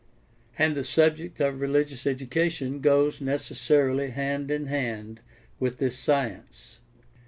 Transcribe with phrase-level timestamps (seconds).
[0.57, 5.19] And the subject of religious education goes necessarily hand in hand
[5.59, 6.79] with this science.